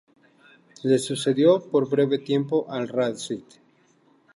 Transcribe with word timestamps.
Le 0.81 0.97
sucedió, 0.97 1.61
por 1.69 1.87
breve 1.87 2.17
tiempo, 2.17 2.65
Al-Rashid. 2.67 3.43